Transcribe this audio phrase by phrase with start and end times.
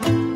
[0.00, 0.29] Thank you.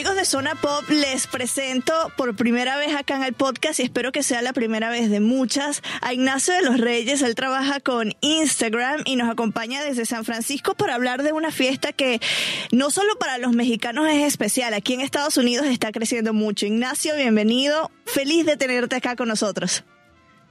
[0.00, 4.12] Amigos de Zona Pop, les presento por primera vez acá en el podcast y espero
[4.12, 7.20] que sea la primera vez de muchas a Ignacio de los Reyes.
[7.20, 11.92] Él trabaja con Instagram y nos acompaña desde San Francisco para hablar de una fiesta
[11.92, 12.18] que
[12.72, 16.64] no solo para los mexicanos es especial, aquí en Estados Unidos está creciendo mucho.
[16.64, 17.90] Ignacio, bienvenido.
[18.06, 19.84] Feliz de tenerte acá con nosotros.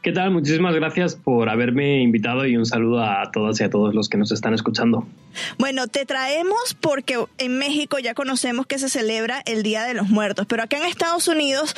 [0.01, 0.31] ¿Qué tal?
[0.31, 4.17] Muchísimas gracias por haberme invitado y un saludo a todas y a todos los que
[4.17, 5.05] nos están escuchando.
[5.57, 10.09] Bueno, te traemos porque en México ya conocemos que se celebra el Día de los
[10.09, 11.75] Muertos, pero acá en Estados Unidos,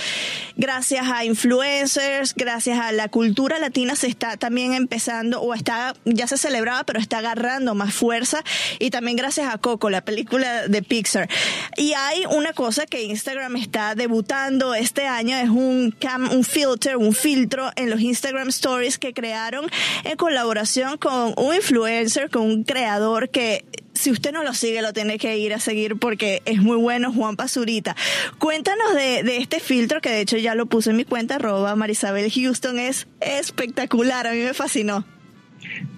[0.55, 6.27] gracias a influencers, gracias a la cultura latina, se está también empezando, o está, ya
[6.27, 8.43] se celebraba, pero está agarrando más fuerza,
[8.79, 11.27] y también gracias a Coco, la película de Pixar.
[11.75, 16.97] Y hay una cosa que Instagram está debutando este año, es un, cam, un filter,
[16.97, 19.69] un filtro en los Instagram Stories que crearon
[20.03, 24.93] en colaboración con un influencer, con un creador que si usted no lo sigue, lo
[24.93, 27.95] tiene que ir a seguir porque es muy bueno, Juan Pazurita.
[28.39, 32.31] Cuéntanos de, este filtro que de hecho ya lo puse en mi cuenta, arroba Marisabel
[32.31, 35.05] Houston, es espectacular, a mí me fascinó.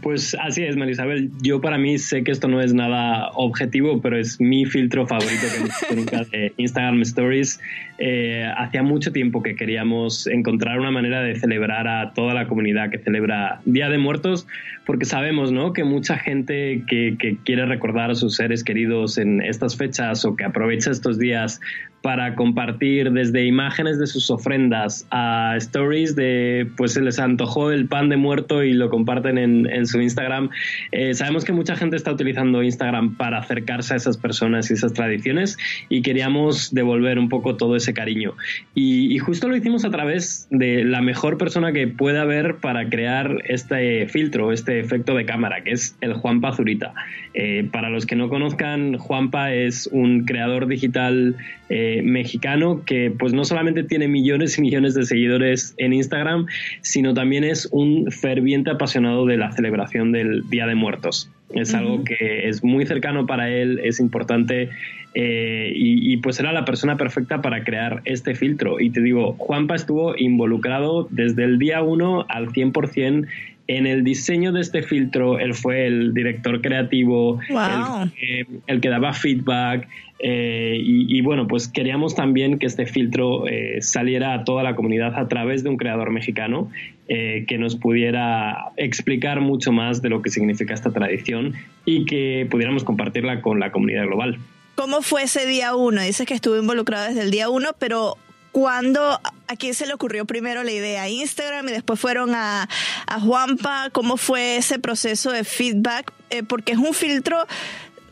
[0.04, 1.32] Pues así es, Marisabel.
[1.42, 5.48] Yo para mí sé que esto no es nada objetivo, pero es mi filtro favorito
[5.90, 7.62] que nunca de Instagram Stories.
[8.00, 12.90] Eh, hacía mucho tiempo que queríamos encontrar una manera de celebrar a toda la comunidad
[12.90, 14.46] que celebra Día de Muertos,
[14.86, 15.72] porque sabemos ¿no?
[15.72, 20.36] que mucha gente que, que quiere recordar a sus seres queridos en estas fechas o
[20.36, 21.62] que aprovecha estos días
[22.04, 27.88] para compartir desde imágenes de sus ofrendas a stories de pues se les antojó el
[27.88, 30.50] pan de muerto y lo comparten en, en Instagram.
[30.92, 34.94] Eh, sabemos que mucha gente está utilizando Instagram para acercarse a esas personas y esas
[34.94, 35.58] tradiciones
[35.90, 38.34] y queríamos devolver un poco todo ese cariño.
[38.74, 43.42] Y, justo lo hicimos a través de la mejor persona que puede haber para crear
[43.46, 46.94] este filtro, este efecto de cámara, que es el Juanpa Zurita.
[47.34, 51.38] Eh, para los que no conozcan, Juanpa es un creador digital
[51.70, 56.46] eh, mexicano que pues no solamente tiene millones y millones de seguidores en Instagram,
[56.82, 61.30] sino también es un ferviente apasionado de la celebración del Día de Muertos.
[61.54, 64.70] Es algo que es muy cercano para él, es importante
[65.14, 68.80] eh, y, y, pues era la persona perfecta para crear este filtro.
[68.80, 73.28] Y te digo, Juanpa estuvo involucrado desde el día uno al 100%
[73.68, 78.10] en el diseño de este filtro, él fue el director creativo, wow.
[78.22, 79.88] el, el, que daba feedback.
[80.20, 84.76] Eh, y, y, bueno, pues queríamos también que este filtro eh, saliera a toda la
[84.76, 86.70] comunidad a través de un creador mexicano
[87.10, 91.54] eh, que nos pudiera explicar mucho más de lo que significa esta tradición
[91.86, 94.38] y que pudiéramos compartirla con la comunidad global.
[94.76, 96.02] ¿Cómo fue ese día uno?
[96.02, 98.18] Dices que estuvo involucrado desde el día uno, pero
[98.54, 99.20] ¿Cuándo,
[99.54, 101.10] a quién se le ocurrió primero la idea?
[101.10, 102.68] Instagram y después fueron a,
[103.08, 103.90] a Juanpa.
[103.92, 106.12] ¿Cómo fue ese proceso de feedback?
[106.30, 107.46] Eh, porque es un filtro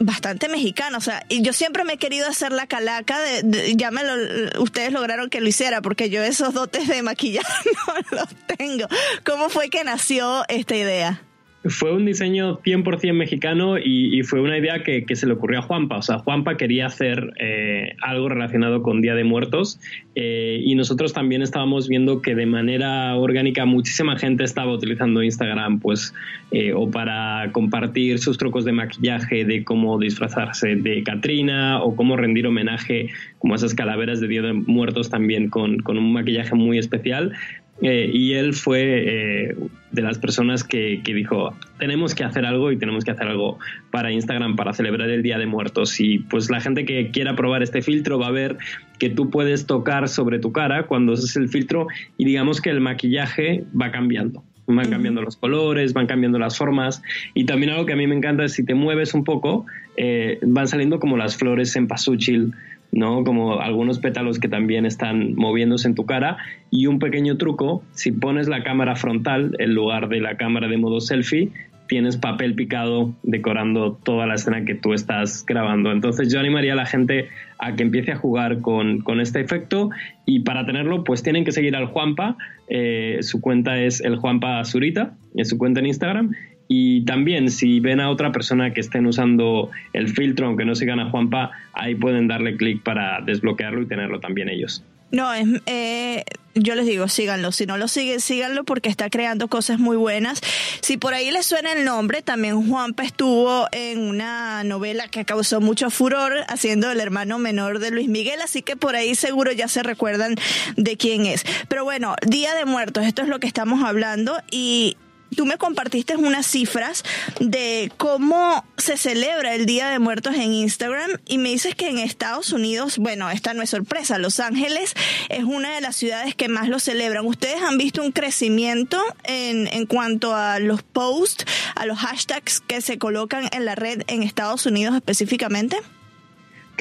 [0.03, 3.75] bastante mexicano, o sea, y yo siempre me he querido hacer la calaca de, de
[3.75, 8.17] ya me lo, ustedes lograron que lo hiciera, porque yo esos dotes de maquillaje no
[8.17, 8.87] los tengo.
[9.23, 11.21] ¿Cómo fue que nació esta idea?
[11.65, 15.97] Fue un diseño 100% mexicano y, fue una idea que, se le ocurrió a Juanpa.
[15.97, 19.79] O sea, Juanpa quería hacer eh, algo relacionado con Día de Muertos
[20.15, 25.79] eh, y nosotros también estábamos viendo que de manera orgánica muchísima gente estaba utilizando Instagram
[25.79, 26.15] pues
[26.51, 32.17] eh, o para compartir sus trucos de maquillaje, de cómo disfrazarse de Katrina o cómo
[32.17, 37.33] rendir homenaje como esas calaveras de Día de Muertos también con un maquillaje muy especial.
[37.81, 39.55] Eh, y él fue eh,
[39.91, 43.57] de las personas que, dijo, tenemos que hacer algo y tenemos que hacer algo
[43.89, 45.99] para Instagram para celebrar el Día de Muertos.
[45.99, 48.57] Y pues la gente que quiera probar este filtro va a ver
[48.99, 51.87] que tú puedes tocar sobre tu cara cuando haces el filtro
[52.17, 54.43] y digamos que el maquillaje va cambiando.
[54.75, 57.01] Van cambiando los colores, van cambiando las formas.
[57.33, 59.65] Y también algo que a mí me encanta es si te mueves un poco,
[59.97, 62.53] eh, van saliendo como las flores en pasúchil
[62.91, 63.23] ¿no?
[63.23, 66.37] Como algunos pétalos que también están moviéndose en tu cara.
[66.69, 70.77] Y un pequeño truco, si pones la cámara frontal en lugar de la cámara de
[70.77, 71.51] modo selfie,
[71.91, 75.91] tienes papel picado decorando toda la escena que tú estás grabando.
[75.91, 77.27] Entonces yo animaría a la gente
[77.59, 79.89] a que empiece a jugar con, este efecto
[80.25, 82.37] y para tenerlo pues tienen que seguir al Juanpa,
[82.69, 86.31] eh, su cuenta es el Juanpa Zurita, es su cuenta en Instagram
[86.69, 91.01] y también si ven a otra persona que estén usando el filtro, aunque no sigan
[91.01, 94.81] a Juanpa, ahí pueden darle clic para desbloquearlo y tenerlo también ellos.
[95.11, 96.23] No, es, eh,
[96.55, 97.51] yo les digo, síganlo.
[97.51, 100.41] Si no lo siguen, síganlo porque está creando cosas muy buenas.
[100.81, 105.61] Si por ahí les suena el nombre, también Juanpa estuvo en una novela que causó
[105.61, 109.67] mucho furor haciendo el hermano menor de Luis Miguel, así que por ahí seguro ya
[109.67, 110.35] se recuerdan
[110.75, 111.43] de quién es.
[111.67, 114.97] Pero bueno, Día de Muertos, esto es lo que estamos hablando y
[115.35, 117.03] tú me compartiste unas cifras
[117.39, 121.99] de cómo se celebra el Día de Muertos en Instagram y me dices que en
[121.99, 124.93] Estados Unidos, bueno, esta no es sorpresa, Los Ángeles
[125.29, 127.25] es una de las ciudades que más lo celebran.
[127.25, 131.45] ¿Ustedes han visto un crecimiento en, en cuanto a los posts,
[131.75, 135.77] a los hashtags que se colocan en la red en Estados Unidos específicamente?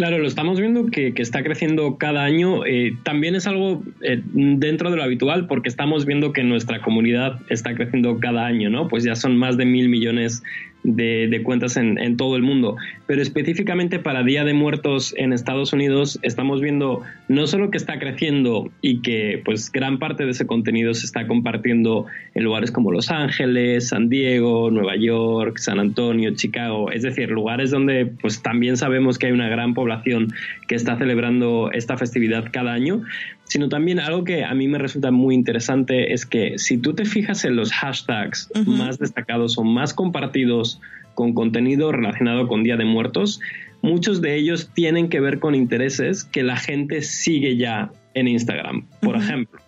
[0.01, 2.65] Claro, lo estamos viendo que, está creciendo cada año.
[2.65, 7.39] Eh, también es algo eh, dentro de lo habitual porque estamos viendo que nuestra comunidad
[7.51, 8.89] está creciendo cada año, ¿no?
[8.89, 10.43] Pues ya son más de mil millones
[10.83, 12.77] de, cuentas en, todo el mundo.
[13.07, 17.99] Pero específicamente para Día de Muertos en Estados Unidos estamos viendo no solo que está
[17.99, 22.93] creciendo y que pues gran parte de ese contenido se está compartiendo en lugares como
[22.93, 28.77] Los Ángeles, San Diego, Nueva York, San Antonio, Chicago, es decir, lugares donde pues también
[28.77, 30.29] sabemos que hay una gran población
[30.69, 33.03] que está celebrando esta festividad cada año,
[33.51, 37.05] sino también algo que a mí me resulta muy interesante es que si tú te
[37.05, 40.81] fijas en los hashtags más destacados o más compartidos
[41.17, 43.41] con contenido relacionado con Día de Muertos,
[43.83, 48.87] muchos de ellos tienen que ver con intereses que la gente sigue ya en Instagram.
[49.01, 49.59] Por ejemplo,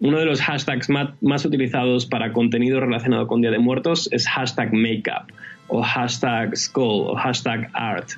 [0.00, 4.72] uno de los hashtags más, utilizados para contenido relacionado con Día de Muertos es hashtag
[4.72, 5.30] makeup
[5.66, 8.08] o hashtag skull o hashtag art.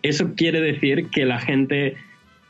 [0.00, 1.98] Eso quiere decir que la gente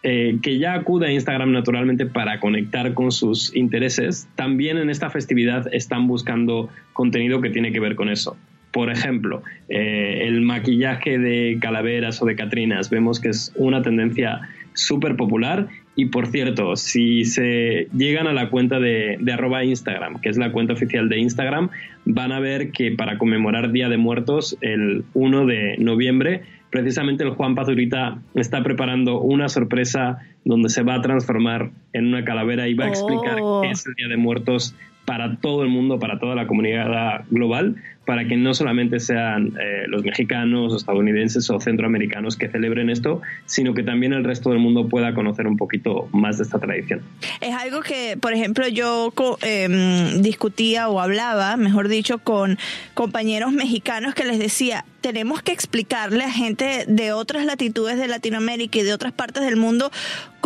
[0.08, 5.10] eh, que ya acude a Instagram naturalmente para conectar con sus intereses, también en esta
[5.10, 8.36] festividad están buscando contenido que tiene que ver con eso.
[8.70, 14.42] Por ejemplo, eh, el maquillaje de calaveras o de catrinas, vemos que es una tendencia
[14.74, 20.20] súper popular y por cierto, si se llegan a la cuenta de, de, arroba Instagram,
[20.20, 21.70] que es la cuenta oficial de Instagram,
[22.04, 27.30] van a ver que para conmemorar Día de Muertos, el 1 de noviembre, precisamente el
[27.30, 32.74] Juan Pazurita está preparando una sorpresa donde se va a transformar en una calavera y
[32.74, 33.62] va a explicar oh.
[33.62, 34.76] qué es el Día de Muertos
[35.06, 37.76] para todo el mundo, para toda la comunidad global,
[38.06, 43.74] para que no solamente sean eh, los mexicanos, estadounidenses o centroamericanos que celebren esto, sino
[43.74, 47.02] que también el resto del mundo pueda conocer un poquito más de esta tradición.
[47.40, 49.12] Es algo que, por ejemplo, yo
[49.42, 52.58] em, discutía o hablaba, mejor dicho, con
[52.94, 58.78] compañeros mexicanos que les decía, tenemos que explicarle a gente de otras latitudes de Latinoamérica
[58.78, 59.90] y de otras partes del mundo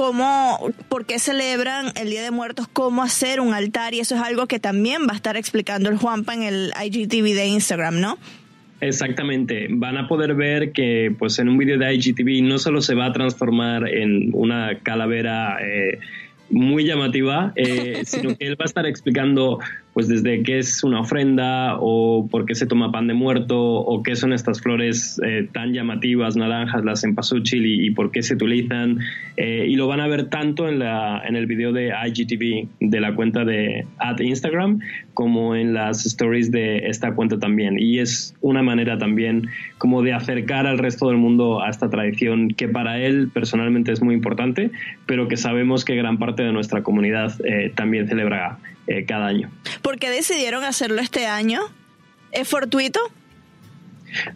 [0.01, 4.23] cómo, por qué celebran el Día de Muertos, cómo hacer un altar y eso es
[4.23, 8.19] algo que también va a estar explicando el Juanpa en el IGTV de Instagram, ¿no?
[8.81, 12.95] Exactamente, van a poder ver que pues en un vídeo de IGTV no solo se
[12.95, 15.99] va a transformar en una calavera eh,
[16.49, 19.59] muy llamativa, eh, sino que él va a estar explicando
[20.01, 24.03] pues desde qué es una ofrenda o por qué se toma pan de muerto o
[24.03, 28.33] qué son estas flores eh, tan llamativas, naranjas, las empasuchil y, y por qué se
[28.33, 28.99] utilizan.
[29.37, 33.01] Eh, y lo van a ver tanto en, la, en el video de IGTV de
[33.01, 34.79] la cuenta de at Instagram
[35.13, 37.79] como en las stories de esta cuenta también.
[37.79, 42.49] Y es una manera también como de acercar al resto del mundo a esta tradición
[42.49, 44.71] que para él personalmente es muy importante,
[45.05, 48.57] pero que sabemos que gran parte de nuestra comunidad eh, también celebra
[48.91, 49.49] eh, cada año.
[49.83, 51.61] ¿Por qué decidieron hacerlo este año?
[52.33, 53.01] ¿Es fortuito?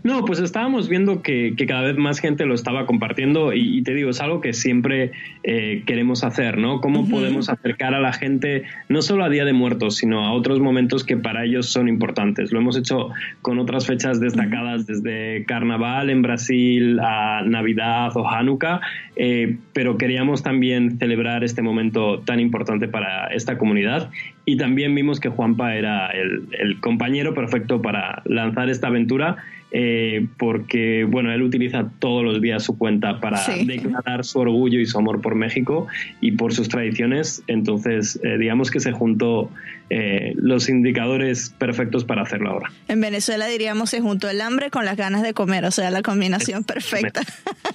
[0.03, 4.11] No, pues estábamos viendo que, cada vez más gente lo estaba compartiendo y, te digo,
[4.11, 6.81] es algo que siempre eh, queremos hacer, ¿no?
[6.81, 10.61] ¿Cómo podemos acercar a la gente no solo a Día de Muertos, sino a otros
[10.61, 12.53] momentos que para ellos son importantes?
[12.53, 13.11] Lo hemos hecho
[13.43, 18.81] con otras fechas destacadas desde Carnaval en Brasil a Navidad o Hanukkah,
[19.17, 24.11] eh, pero queríamos también celebrar este momento tan importante para esta comunidad
[24.45, 29.39] y también vimos que Juanpa era el compañero perfecto para lanzar esta aventura
[29.77, 34.87] eh, porque bueno, él utiliza todos los días su cuenta para declarar su orgullo y
[34.87, 35.89] su amor por México
[36.21, 37.43] y por sus tradiciones.
[37.49, 39.51] Entonces, eh, digamos que se juntó
[39.91, 42.71] eh, los indicadores perfectos para hacerlo ahora.
[42.87, 46.03] En Venezuela diríamos se juntó el hambre con las ganas de comer, o sea, la
[46.03, 47.23] combinación perfecta.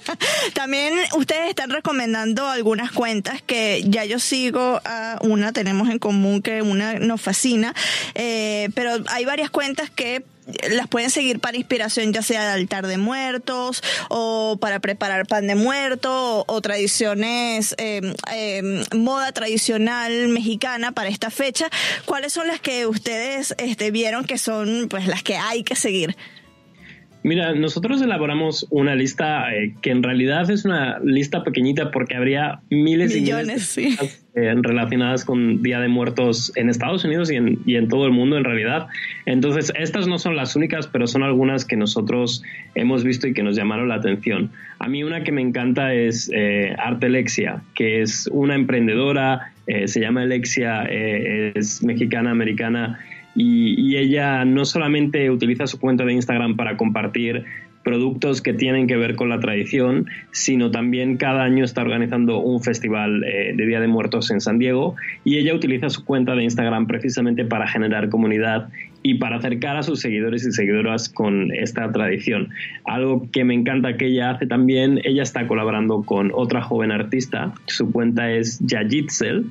[0.54, 6.40] También ustedes están recomendando algunas cuentas que ya yo sigo a una, tenemos en común
[6.40, 7.74] que una nos fascina,
[8.14, 10.24] pero hay varias cuentas que
[10.70, 15.46] las pueden seguir para inspiración, ya sea de altar de muertos o para preparar pan
[15.46, 21.68] de muerto o, tradiciones, em, em, moda tradicional mexicana para esta fecha.
[22.04, 26.16] ¿Cuáles son las que ustedes este, vieron que son pues las que hay que seguir?
[27.22, 32.60] Mira, nosotros elaboramos una lista eh, que en realidad es una lista pequeñita porque habría
[32.70, 37.36] miles y millones de cosas, eh, relacionadas con Día de Muertos en Estados Unidos y
[37.36, 38.86] en, y en, todo el mundo en realidad.
[39.26, 42.42] Entonces, estas no son las únicas, pero son algunas que nosotros
[42.74, 44.50] hemos visto y que nos llamaron la atención.
[44.78, 49.52] A mí una que me encanta es eh, Arte Alexia, que es una emprendedora,
[49.84, 52.34] se llama Alexia, es mexicana,
[53.34, 57.44] americana y, ella no solamente utiliza su cuenta de Instagram para compartir
[57.82, 62.62] productos que tienen que ver con la tradición, sino también cada año está organizando un
[62.62, 66.44] festival eh, de Día de Muertos en San Diego y ella utiliza su cuenta de
[66.44, 68.68] Instagram precisamente para generar comunidad
[69.02, 72.50] y para acercar a sus seguidores y seguidoras con esta tradición.
[72.84, 77.52] Algo que me encanta que ella hace también, ella está colaborando con otra joven artista,
[77.66, 79.46] su cuenta es Yajitzel,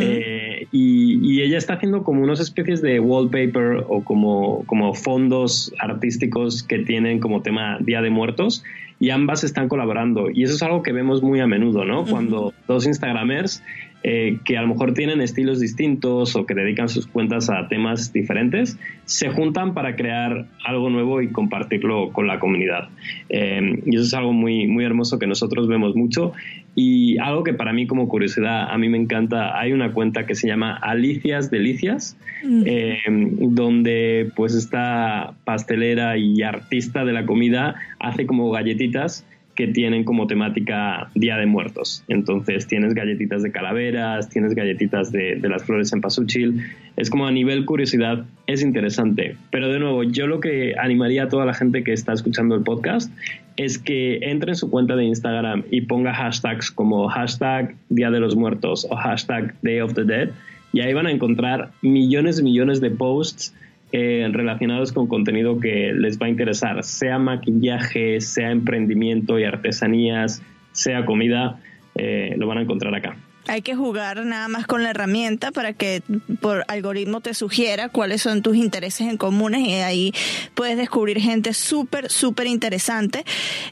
[0.00, 6.62] eh, y, ella está haciendo como unas especies de wallpaper o como, como fondos artísticos
[6.62, 8.64] que tienen como tema Día de Muertos
[8.98, 10.30] y ambas están colaborando.
[10.30, 12.06] Y eso es algo que vemos muy a menudo, ¿no?
[12.06, 13.62] Cuando dos Instagramers
[14.06, 18.12] eh, que a lo mejor tienen estilos distintos o que dedican sus cuentas a temas
[18.12, 22.90] diferentes, se juntan para crear algo nuevo y compartirlo con la comunidad.
[23.30, 26.34] Eh, y eso es algo muy, muy hermoso que nosotros vemos mucho.
[26.74, 30.34] Y algo que para mí como curiosidad, a mí me encanta, hay una cuenta que
[30.34, 32.62] se llama Alicias Delicias, mm.
[32.66, 40.04] eh, donde pues esta pastelera y artista de la comida hace como galletitas que tienen
[40.04, 42.04] como temática Día de Muertos.
[42.08, 46.64] Entonces tienes galletitas de calaveras, tienes galletitas de, las flores en pasuchil.
[46.96, 49.36] Es como a nivel curiosidad, es interesante.
[49.50, 52.62] Pero de nuevo, yo lo que animaría a toda la gente que está escuchando el
[52.62, 53.12] podcast
[53.56, 58.20] es que entre en su cuenta de Instagram y ponga hashtags como hashtag Día de
[58.20, 60.30] los Muertos o hashtag Day of the Dead.
[60.72, 63.54] Y ahí van a encontrar millones y millones de posts
[63.96, 70.42] eh, relacionados con contenido que les va a interesar, sea maquillaje, sea emprendimiento y artesanías,
[70.72, 71.60] sea comida,
[71.94, 73.16] eh, lo van a encontrar acá.
[73.46, 76.02] Hay que jugar nada más con la herramienta para que
[76.40, 80.14] por algoritmo te sugiera cuáles son tus intereses en comunes y ahí
[80.54, 83.24] puedes descubrir gente súper, súper interesante.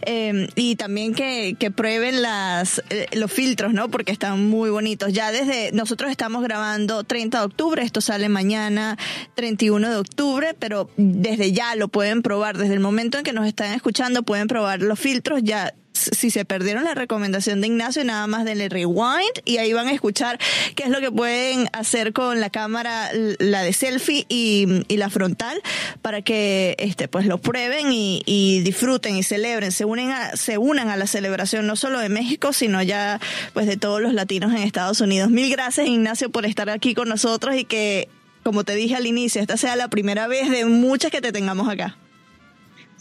[0.02, 3.90] Em, y también que, que prueben las, eh, los filtros, ¿no?
[3.90, 5.12] Porque están muy bonitos.
[5.12, 8.98] Ya desde, nosotros estamos grabando 30 de octubre, esto sale mañana
[9.34, 12.58] 31 de octubre, pero desde ya lo pueden probar.
[12.58, 15.40] Desde el momento en que nos están escuchando pueden probar los filtros.
[15.42, 15.74] Ya
[16.12, 19.92] si se perdieron la recomendación de Ignacio, nada más denle rewind y ahí van a
[19.92, 20.38] escuchar
[20.74, 25.60] qué es lo que pueden hacer con la cámara, la de selfie y, la frontal,
[26.00, 30.88] para que este pues lo prueben y, disfruten y celebren, se unen a, se unan
[30.90, 33.20] a la celebración no solo de México, sino ya
[33.52, 35.30] pues de todos los latinos en Estados Unidos.
[35.30, 38.08] Mil gracias Ignacio por estar aquí con nosotros y que
[38.42, 41.68] como te dije al inicio, esta sea la primera vez de muchas que te tengamos
[41.68, 41.96] acá.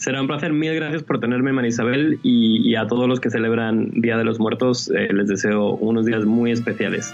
[0.01, 0.51] Será un placer.
[0.51, 4.39] Mil gracias por tenerme, Marisabel, y, y a todos los que celebran Día de los
[4.39, 7.13] Muertos, eh, les deseo unos días muy especiales.